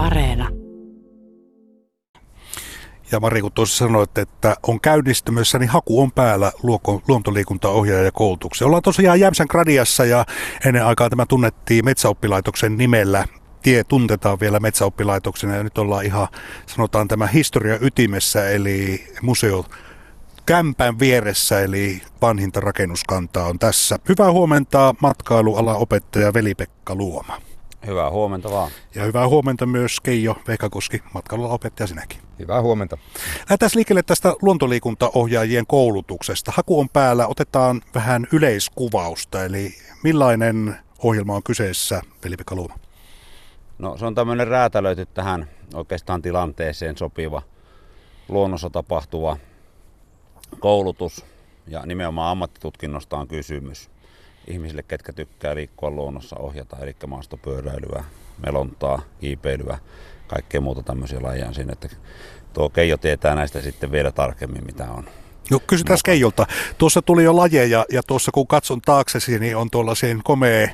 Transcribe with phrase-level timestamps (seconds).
[0.00, 0.48] Areena.
[3.12, 6.52] Ja Mari, kun tuossa sanoit, että on käynnistymässä, niin haku on päällä
[7.08, 8.66] luontoliikuntaohjaaja ja koulutuksen.
[8.66, 10.24] Ollaan tosiaan Jämsän Gradiassa ja
[10.64, 13.24] ennen aikaa tämä tunnettiin metsäoppilaitoksen nimellä.
[13.62, 16.28] Tie tuntetaan vielä metsäoppilaitoksena ja nyt ollaan ihan,
[16.66, 19.64] sanotaan tämä historia ytimessä, eli museo
[20.46, 23.98] kämpän vieressä, eli vanhinta rakennuskantaa on tässä.
[24.08, 27.40] Hyvää huomenta matkailualan opettaja Veli-Pekka Luoma.
[27.86, 28.70] Hyvää huomenta vaan.
[28.94, 32.18] Ja hyvää huomenta myös Keijo Vehkakoski, matkailualan opettaja sinäkin.
[32.38, 32.98] Hyvää huomenta.
[33.38, 36.52] Lähdetään liikkeelle tästä luontoliikuntaohjaajien koulutuksesta.
[36.54, 42.74] Haku on päällä, otetaan vähän yleiskuvausta, eli millainen ohjelma on kyseessä, Veli-Pekka Luoma?
[43.78, 47.42] No se on tämmöinen räätälöity tähän oikeastaan tilanteeseen sopiva
[48.28, 49.36] luonnossa tapahtuva
[50.60, 51.24] koulutus
[51.66, 53.90] ja nimenomaan ammattitutkinnosta on kysymys
[54.46, 58.04] ihmisille, ketkä tykkää liikkua luonnossa, ohjata, eli maastopyöräilyä,
[58.46, 59.78] melontaa, kiipeilyä,
[60.26, 61.88] kaikkea muuta tämmöisiä lajeja siinä, että
[62.52, 65.04] tuo Keijo tietää näistä sitten vielä tarkemmin, mitä on.
[65.50, 66.46] No kysytään Keijolta.
[66.78, 70.68] Tuossa tuli jo lajeja ja tuossa kun katson taaksesi, niin on tuollaisen komea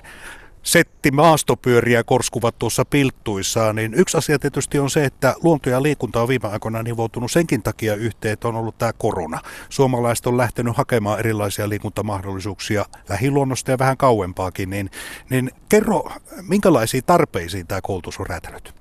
[0.63, 6.23] setti maastopyöriä korskuvat tuossa pilttuissaan, niin yksi asia tietysti on se, että luonto ja liikunta
[6.23, 9.41] on viime aikoina nivoutunut senkin takia yhteen, että on ollut tämä korona.
[9.69, 14.91] Suomalaiset on lähtenyt hakemaan erilaisia liikuntamahdollisuuksia lähiluonnosta ja vähän kauempaakin, niin,
[15.31, 16.13] niin kerro,
[16.49, 18.73] minkälaisiin tarpeisiin tämä koulutus on räätälöity?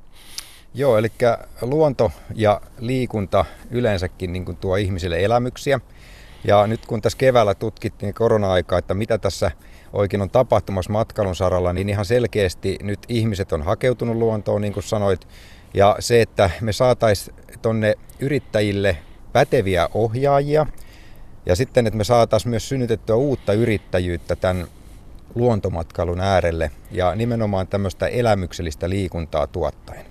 [0.73, 1.11] Joo, eli
[1.61, 5.79] luonto ja liikunta yleensäkin niin tuo ihmisille elämyksiä.
[6.43, 9.51] Ja nyt kun tässä keväällä tutkittiin korona-aikaa, että mitä tässä
[9.93, 14.83] oikein on tapahtumassa matkailun saralla, niin ihan selkeästi nyt ihmiset on hakeutunut luontoon, niin kuin
[14.83, 15.27] sanoit.
[15.73, 18.97] Ja se, että me saataisiin tonne yrittäjille
[19.33, 20.65] päteviä ohjaajia
[21.45, 24.67] ja sitten, että me saataisiin myös synnytettyä uutta yrittäjyyttä tämän
[25.35, 30.05] luontomatkailun äärelle ja nimenomaan tämmöistä elämyksellistä liikuntaa tuottaen.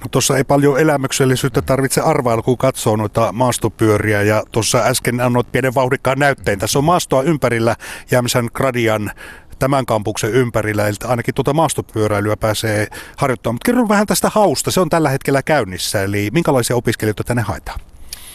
[0.00, 5.52] No tuossa ei paljon elämyksellisyyttä tarvitse arvailla, kun katsoo noita maastopyöriä ja tuossa äsken annoit
[5.52, 6.58] pienen vauhdikkaan näytteen.
[6.58, 7.76] Tässä on maastoa ympärillä
[8.10, 9.10] Jämsän Gradian
[9.58, 12.86] tämän kampuksen ympärillä, eli ainakin tuota maastopyöräilyä pääsee
[13.16, 13.54] harjoittamaan.
[13.54, 17.80] Mutta kerro vähän tästä hausta, se on tällä hetkellä käynnissä, eli minkälaisia opiskelijoita tänne haetaan?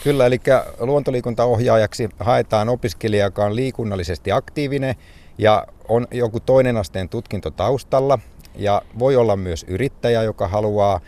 [0.04, 0.40] Kyllä, eli
[0.80, 4.94] luontoliikuntaohjaajaksi haetaan opiskelija, joka on liikunnallisesti aktiivinen
[5.38, 8.18] ja on joku toinen asteen tutkinto taustalla
[8.54, 11.00] ja voi olla myös yrittäjä, joka haluaa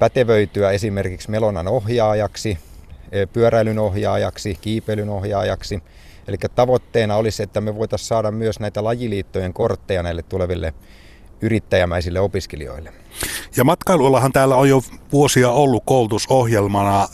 [0.00, 2.58] pätevöityä esimerkiksi melonan ohjaajaksi,
[3.12, 5.82] e, pyöräilyn ohjaajaksi, kiipeilyn ohjaajaksi.
[6.28, 10.74] Eli tavoitteena olisi, että me voitaisiin saada myös näitä lajiliittojen kortteja näille tuleville
[11.40, 12.92] yrittäjämäisille opiskelijoille.
[13.56, 17.08] Ja matkailuallahan täällä on jo vuosia ollut koulutusohjelmana.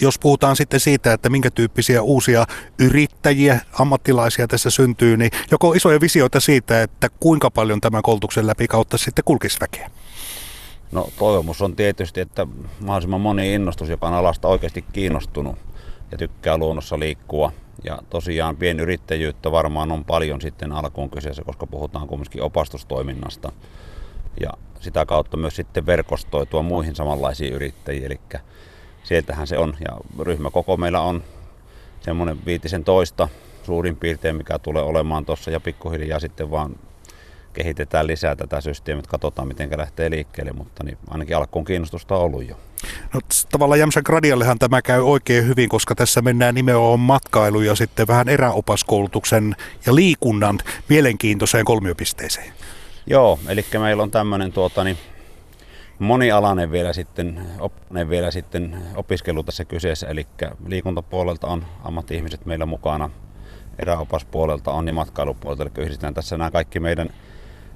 [0.00, 2.46] Jos puhutaan sitten siitä, että minkä tyyppisiä uusia
[2.78, 8.66] yrittäjiä, ammattilaisia tässä syntyy, niin joko isoja visioita siitä, että kuinka paljon tämän koulutuksen läpi
[8.66, 9.90] kautta sitten kulkisi väkeä?
[10.92, 12.46] No toivomus on tietysti, että
[12.80, 15.56] mahdollisimman moni innostus, joka on alasta oikeasti kiinnostunut
[16.10, 17.52] ja tykkää luonnossa liikkua.
[17.84, 23.52] Ja tosiaan pienyrittäjyyttä varmaan on paljon sitten alkuun kyseessä, koska puhutaan kumminkin opastustoiminnasta.
[24.40, 24.50] Ja
[24.80, 28.04] sitä kautta myös sitten verkostoitua muihin samanlaisiin yrittäjiin.
[28.04, 28.20] Eli
[29.02, 29.76] sieltähän se on.
[29.88, 31.22] Ja ryhmäkoko meillä on
[32.00, 33.28] semmoinen viitisen toista
[33.62, 36.76] suurin piirtein, mikä tulee olemaan tuossa ja pikkuhiljaa sitten vaan
[37.58, 42.22] kehitetään lisää tätä systeemiä, että katsotaan miten lähtee liikkeelle, mutta niin ainakin alkuun kiinnostusta on
[42.22, 42.56] ollut jo.
[43.14, 43.20] No,
[43.52, 48.28] tavallaan Jämsän Gradiallehan tämä käy oikein hyvin, koska tässä mennään nimenomaan matkailu ja sitten vähän
[48.28, 50.58] eräopaskoulutuksen ja liikunnan
[50.88, 52.52] mielenkiintoiseen kolmiopisteeseen.
[53.06, 54.98] Joo, eli meillä on tämmöinen tuota, niin,
[55.98, 57.72] monialainen vielä sitten, op,
[58.08, 60.26] vielä sitten opiskelu tässä kyseessä, eli
[60.66, 63.10] liikuntapuolelta on ammatti-ihmiset meillä mukana,
[63.78, 67.10] eräopaspuolelta on niin matkailupuolelta, eli yhdistetään tässä nämä kaikki meidän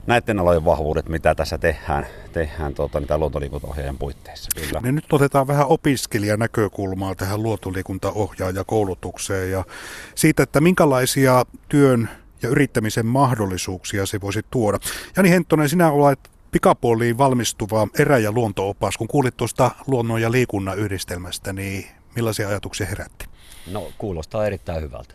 [0.07, 4.51] näiden alojen vahvuudet, mitä tässä tehdään, tehdään tuota, niin luontoliikuntaohjaajan puitteissa.
[4.55, 4.81] Kyllä.
[4.83, 9.65] Niin nyt otetaan vähän opiskelijanäkökulmaa tähän luontoliikuntaohjaajakoulutukseen ja
[10.15, 12.09] siitä, että minkälaisia työn
[12.43, 14.79] ja yrittämisen mahdollisuuksia se voisi tuoda.
[15.17, 18.97] Jani Henttonen, sinä olet pikapuoliin valmistuva erä- ja luontoopas.
[18.97, 21.87] Kun kuulit tuosta luonnon ja liikunnan yhdistelmästä, niin
[22.17, 23.25] millaisia ajatuksia herätti?
[23.73, 25.15] No kuulostaa erittäin hyvältä.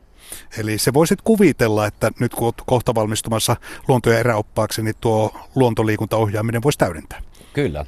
[0.57, 3.55] Eli se voisit kuvitella, että nyt kun olet kohta valmistumassa
[3.87, 7.21] luonto- ja eräoppaaksi, niin tuo luontoliikuntaohjaaminen voisi täydentää.
[7.53, 7.85] Kyllä.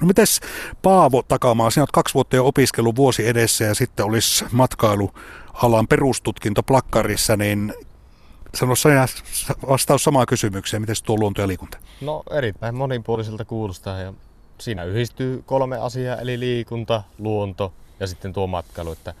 [0.00, 0.40] No mites
[0.82, 6.62] Paavo Takamaa, sinä olet kaksi vuotta jo opiskellut vuosi edessä ja sitten olisi matkailualan perustutkinto
[6.62, 7.74] plakkarissa, niin
[8.54, 8.74] sano
[9.68, 11.78] vastaus samaan kysymykseen, miten tuo luonto ja liikunta?
[12.00, 14.12] No erittäin monipuoliselta kuulostaa ja
[14.58, 19.14] siinä yhdistyy kolme asiaa, eli liikunta, luonto ja sitten tuo matkailu, että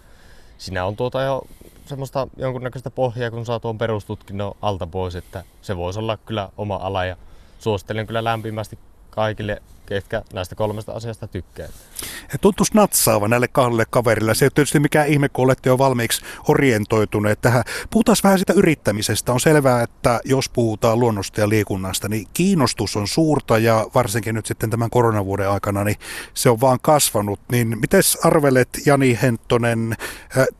[0.58, 1.42] siinä on tuota jo
[1.86, 6.76] semmoista jonkunnäköistä pohjaa, kun saa tuon perustutkinnon alta pois, että se voisi olla kyllä oma
[6.76, 7.16] ala ja
[7.58, 8.78] suosittelen kyllä lämpimästi
[9.10, 11.68] kaikille, ketkä näistä kolmesta asiasta tykkää.
[12.40, 14.34] Tuntuisi natsaava näille kahdelle kaverille.
[14.34, 17.64] Se ei ole tietysti mikään ihme, kun olette jo valmiiksi orientoituneet tähän.
[17.90, 19.32] Puhutaan vähän sitä yrittämisestä.
[19.32, 24.46] On selvää, että jos puhutaan luonnosta ja liikunnasta, niin kiinnostus on suurta ja varsinkin nyt
[24.46, 25.96] sitten tämän koronavuoden aikana, niin
[26.34, 27.40] se on vaan kasvanut.
[27.52, 29.94] Niin miten arvelet, Jani Henttonen,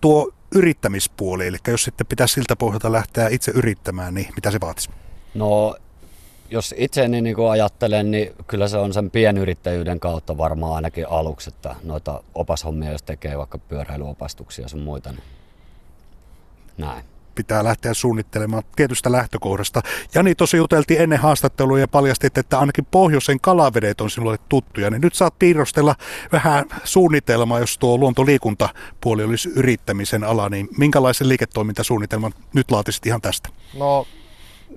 [0.01, 4.91] tuo yrittämispuoli, eli jos sitten pitäisi siltä pohjalta lähteä itse yrittämään, niin mitä se vaatisi?
[5.35, 5.77] No
[6.51, 11.77] jos itseäni niin ajattelen, niin kyllä se on sen pienyrittäjyyden kautta varmaan ainakin aluksi, että
[11.83, 15.23] noita opashommia, jos tekee vaikka pyöräilyopastuksia ja sun muita, niin
[16.79, 17.05] näin
[17.39, 19.83] pitää lähteä suunnittelemaan tietystä lähtökohdasta.
[20.15, 24.91] Jani tosi juteltiin ennen haastattelua ja paljastit, että ainakin pohjoisen kalavedet on sinulle tuttuja.
[24.91, 25.95] Niin nyt saat piirrostella
[26.33, 33.49] vähän suunnitelmaa, jos tuo luontoliikuntapuoli olisi yrittämisen ala, niin minkälaisen liiketoimintasuunnitelman nyt laatisit ihan tästä?
[33.79, 34.07] No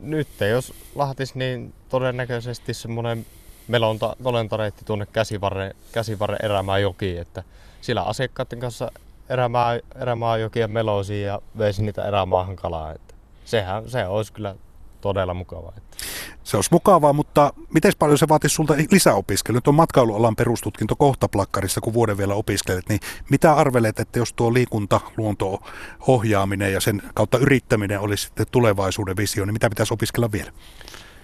[0.02, 3.26] nyt jos lahtisi, niin todennäköisesti semmoinen
[3.68, 7.44] melonta, melontareitti tuonne käsivarre, käsivarre erämää jokiin, että
[7.82, 8.92] sillä asiakkaiden kanssa
[9.30, 12.92] erämaa, erämaa jokia meloisiin ja veisi niitä erämaahan kalaa.
[12.92, 13.14] Että
[13.46, 14.56] sehän, se olisi kyllä
[15.02, 15.74] todella mukavaa.
[15.78, 15.98] Että.
[16.44, 19.58] Se olisi mukavaa, mutta miten paljon se vaatisi sulta lisäopiskelua?
[19.58, 23.00] Nyt on matkailualan perustutkinto kohta plakkarissa, kun vuoden vielä opiskelet, niin
[23.30, 25.64] mitä arvelet, että jos tuo liikunta, luonto,
[26.08, 30.52] ohjaaminen ja sen kautta yrittäminen olisi sitten tulevaisuuden visio, niin mitä pitäisi opiskella vielä?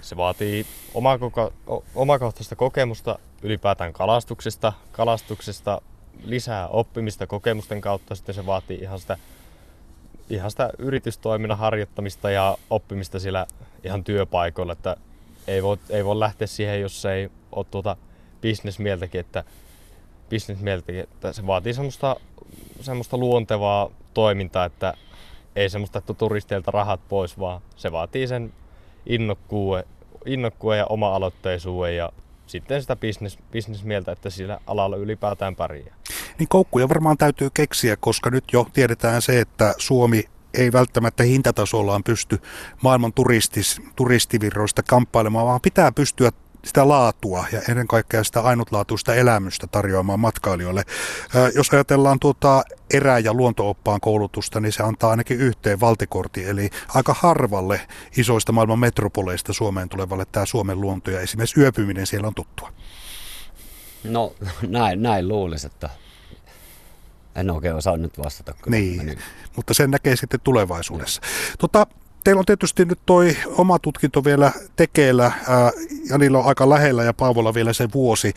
[0.02, 0.66] Se vaatii
[1.96, 5.82] omakohtaista kokemusta ylipäätään kalastuksesta, kalastuksesta
[6.24, 9.18] lisää oppimista kokemusten kautta, sitten se vaatii ihan sitä,
[10.30, 13.48] ihan sitä yritystoiminnan harjoittamista ja oppimista siellä
[13.84, 14.98] ihan työpaikoilla, että
[15.48, 17.98] ei voi, ei voi lähteä siihen, jos ei ole tuota
[18.42, 19.44] bisnesmieltäkin, että,
[20.30, 22.16] bisnesmieltäkin, että se vaatii semmoista,
[22.82, 24.94] semmoista luontevaa toimintaa, että
[25.56, 28.54] ei semmoista, että turisteilta rahat pois, vaan se vaatii sen
[29.06, 29.84] innokkuuden,
[30.26, 32.12] innokkuuden ja oma-aloitteisuuden ja
[32.48, 35.96] sitten sitä business, bisnesmieltä, että sillä alalla ylipäätään pärjää.
[36.40, 40.24] Niin koukkuja varmaan täytyy keksiä, koska nyt jo tiedetään se, että Suomi
[40.54, 42.40] ei välttämättä hintatasollaan pysty
[42.82, 46.32] maailman turistis, turistivirroista kamppailemaan, vaan pitää pystyä
[46.66, 50.84] sitä laatua ja ennen kaikkea sitä ainutlaatuista elämystä tarjoamaan matkailijoille.
[51.56, 52.64] Jos ajatellaan tuota
[52.94, 57.82] erä- ja luontooppaan koulutusta, niin se antaa ainakin yhteen valtikortti, eli aika harvalle
[58.18, 62.74] isoista maailman metropoleista Suomeen tulevalle tämä Suomen luonto ja esimerkiksi yöpyminen siellä on tuttua.
[64.04, 64.34] No
[64.68, 65.90] näin, näin luulisi, että
[67.38, 68.56] en oikein osaa nyt vastata.
[68.66, 69.18] Niin,
[69.56, 71.22] mutta sen näkee sitten tulevaisuudessa.
[71.58, 71.88] Tota,
[72.28, 75.32] teillä on tietysti nyt toi oma tutkinto vielä tekeillä
[76.10, 78.34] ja niillä on aika lähellä ja Paavolla vielä se vuosi.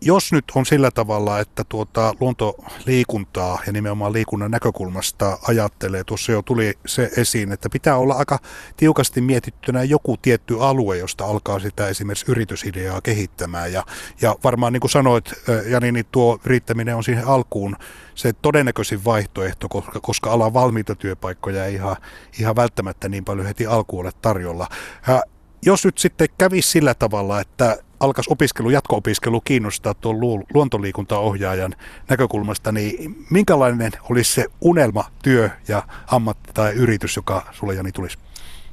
[0.00, 6.42] jos nyt on sillä tavalla, että tuota luontoliikuntaa ja nimenomaan liikunnan näkökulmasta ajattelee, tuossa jo
[6.42, 8.38] tuli se esiin, että pitää olla aika
[8.76, 13.72] tiukasti mietittynä joku tietty alue, josta alkaa sitä esimerkiksi yritysideaa kehittämään.
[13.72, 13.84] Ja,
[14.22, 15.32] ja varmaan niin kuin sanoit,
[15.66, 17.76] Jani, niin tuo yrittäminen on siihen alkuun
[18.16, 21.96] se todennäköisin vaihtoehto, koska, koska ala valmiita työpaikkoja ei ihan,
[22.38, 24.68] ihan välttämättä paljon heti alkuun ole tarjolla.
[25.08, 25.22] Ja
[25.66, 30.20] jos nyt sitten kävisi sillä tavalla, että alkaisi opiskelu, jatko-opiskelu kiinnostaa tuon
[30.54, 31.74] luontoliikuntaohjaajan
[32.08, 38.18] näkökulmasta, niin minkälainen olisi se unelma, työ ja ammatti tai yritys, joka sulle Jani tulisi?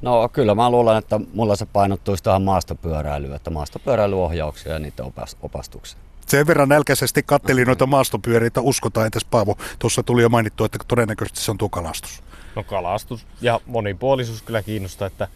[0.02, 5.12] No kyllä mä luulen, että mulla se painottuisi tähän maastopyöräilyyn, että maastopyöräilyohjauksia ja niiden
[5.42, 5.98] opastuksia.
[6.26, 10.78] Sen verran nälkäisesti kattelin noita maastopyöriä, että uskotaan, entäs Paavo, tuossa tuli jo mainittu, että
[10.88, 12.22] todennäköisesti se on tuo kalastus.
[12.56, 15.28] No kalastus ja monipuolisuus kyllä kiinnostaa, että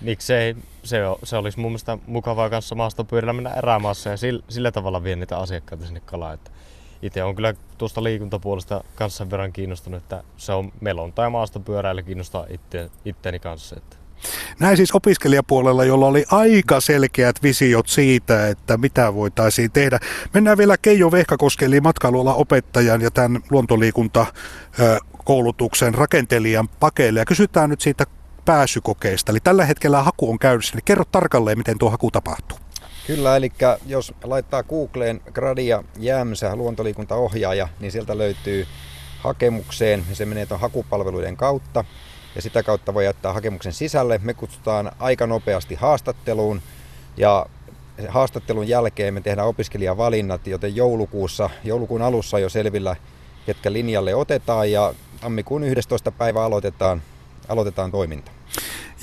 [0.00, 5.04] miksei se, se olisi mun mielestä mukavaa kanssa maastopyörällä mennä erämaassa ja sillä, sillä tavalla
[5.04, 6.34] vie niitä asiakkaita sinne kalaan.
[6.34, 6.50] Että
[7.02, 12.46] itse on kyllä tuosta liikuntapuolesta kanssa verran kiinnostunut, että se on melonta ja maastopyöräillä kiinnostaa
[12.48, 13.76] itse, itteni kanssa.
[13.76, 13.96] Että
[14.58, 19.98] näin siis opiskelijapuolella, jolla oli aika selkeät visiot siitä, että mitä voitaisiin tehdä.
[20.34, 23.42] Mennään vielä Keijo Vehkakosken, eli matkailualan opettajan ja tämän
[25.28, 27.20] luontoliikuntakoulutuksen rakentelijan pakeille.
[27.20, 28.04] Ja kysytään nyt siitä
[28.44, 29.32] pääsykokeista.
[29.32, 32.58] Eli tällä hetkellä haku on käynnissä, niin kerro tarkalleen, miten tuo haku tapahtuu.
[33.06, 33.52] Kyllä, eli
[33.86, 38.66] jos laittaa Googleen Gradia Jämsä luontoliikuntaohjaaja, niin sieltä löytyy
[39.18, 41.84] hakemukseen, se menee tuon hakupalveluiden kautta
[42.34, 44.20] ja sitä kautta voi jättää hakemuksen sisälle.
[44.22, 46.62] Me kutsutaan aika nopeasti haastatteluun
[47.16, 47.46] ja
[48.08, 52.96] haastattelun jälkeen me tehdään opiskelijavalinnat, joten joulukuussa, joulukuun alussa jo selvillä,
[53.46, 56.10] ketkä linjalle otetaan ja tammikuun 11.
[56.10, 57.02] päivä aloitetaan,
[57.48, 58.30] aloitetaan toiminta.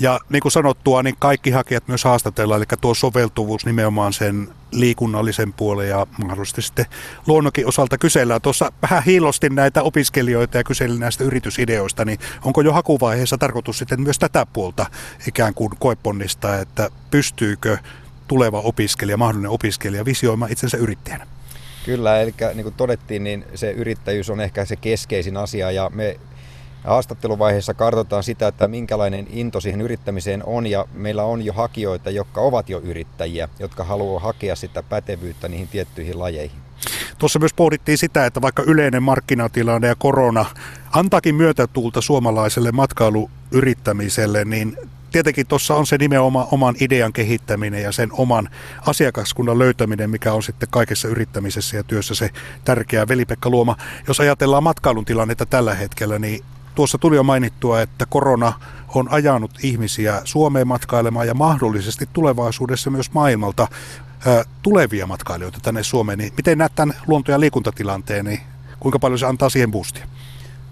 [0.00, 5.52] Ja niin kuin sanottua, niin kaikki hakijat myös haastatellaan, eli tuo soveltuvuus nimenomaan sen liikunnallisen
[5.52, 6.86] puolen ja mahdollisesti sitten
[7.26, 8.40] luonnonkin osalta kysellään.
[8.40, 14.00] Tuossa vähän hiilostin näitä opiskelijoita ja kyselin näistä yritysideoista, niin onko jo hakuvaiheessa tarkoitus sitten
[14.00, 14.86] myös tätä puolta
[15.28, 17.78] ikään kuin koeponnistaa, että pystyykö
[18.28, 21.26] tuleva opiskelija, mahdollinen opiskelija visioimaan itsensä yrittäjänä?
[21.84, 26.18] Kyllä, eli niin kuin todettiin, niin se yrittäjyys on ehkä se keskeisin asia ja me
[26.84, 32.40] haastatteluvaiheessa kartoitetaan sitä, että minkälainen into siihen yrittämiseen on ja meillä on jo hakijoita, jotka
[32.40, 36.58] ovat jo yrittäjiä, jotka haluaa hakea sitä pätevyyttä niihin tiettyihin lajeihin.
[37.18, 40.46] Tuossa myös pohdittiin sitä, että vaikka yleinen markkinatilanne ja korona
[40.92, 44.76] antaakin myötätuulta suomalaiselle matkailuyrittämiselle, niin
[45.12, 48.48] tietenkin tuossa on se nimenomaan oman idean kehittäminen ja sen oman
[48.86, 52.30] asiakaskunnan löytäminen, mikä on sitten kaikessa yrittämisessä ja työssä se
[52.64, 53.08] tärkeä.
[53.08, 53.76] Veli-Pekka Luoma,
[54.08, 58.52] jos ajatellaan matkailun tilannetta tällä hetkellä, niin tuossa tuli jo mainittua, että korona
[58.94, 63.68] on ajanut ihmisiä Suomeen matkailemaan ja mahdollisesti tulevaisuudessa myös maailmalta
[64.62, 66.18] tulevia matkailijoita tänne Suomeen.
[66.18, 68.40] Niin miten näet tämän luonto- ja liikuntatilanteen, niin
[68.80, 70.06] kuinka paljon se antaa siihen boostia?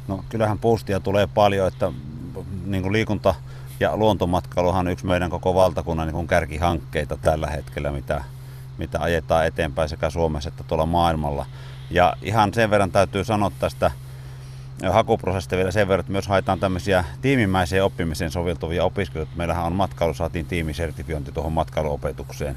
[0.09, 1.93] No kyllähän boostia tulee paljon, että
[2.65, 3.35] niin kuin liikunta
[3.81, 8.25] ja luontomatkailuhan on yksi meidän koko valtakunnan niin kärkihankkeita tällä hetkellä, mitä,
[8.79, 11.47] mitä ajetaan eteenpäin sekä Suomessa että tuolla maailmalla.
[11.91, 13.91] Ja ihan sen verran täytyy sanoa tästä
[14.91, 19.37] hakuprosessista vielä sen verran, että myös haetaan tämmöisiä tiimimäiseen oppimiseen soveltuvia opiskelijoita.
[19.37, 22.57] Meillähän on matkailu, saatiin tiimisertifiointi tuohon matkailuopetukseen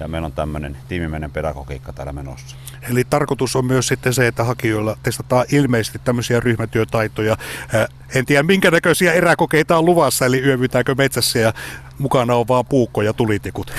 [0.00, 2.56] ja meillä on tämmöinen tiimimäinen pedagogiikka täällä menossa.
[2.90, 7.36] Eli tarkoitus on myös sitten se, että hakijoilla testataan ilmeisesti tämmöisiä ryhmätyötaitoja.
[8.14, 11.52] En tiedä, minkä näköisiä eräkokeita on luvassa, eli yövytäänkö metsässä ja
[11.98, 13.72] mukana on vaan puukko ja tulitikut.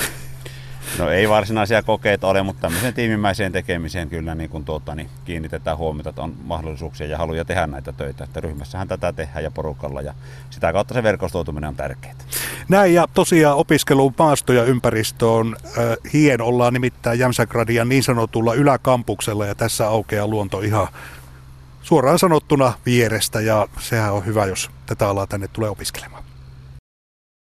[0.98, 5.78] No ei varsinaisia kokeita ole, mutta tämmöiseen tiimimäiseen tekemiseen kyllä niin kuin tuota, niin kiinnitetään
[5.78, 8.24] huomiota, että on mahdollisuuksia ja haluja tehdä näitä töitä.
[8.24, 10.14] Että ryhmässähän tätä tehdään ja porukalla ja
[10.50, 12.14] sitä kautta se verkostoituminen on tärkeää.
[12.68, 15.72] Näin ja tosiaan opiskelun maasto ja ympäristö on äh,
[16.12, 16.40] hien.
[16.40, 20.88] Ollaan nimittäin Jämsägradian niin sanotulla yläkampuksella ja tässä aukeaa luonto ihan
[21.82, 26.19] suoraan sanottuna vierestä ja sehän on hyvä, jos tätä alaa tänne tulee opiskelemaan.